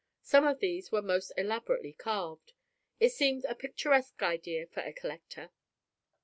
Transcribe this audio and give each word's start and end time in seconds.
Some 0.23 0.47
of 0.47 0.57
these 0.61 0.91
were 0.91 1.03
most 1.03 1.31
elaborately 1.37 1.93
carved. 1.93 2.53
It 2.99 3.11
seemed 3.11 3.45
a 3.45 3.53
picturesque 3.53 4.23
idea 4.23 4.65
for 4.65 4.79
a 4.79 4.93
collector. 4.93 5.51